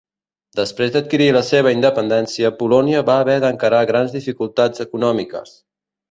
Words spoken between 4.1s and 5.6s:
dificultats econòmiques.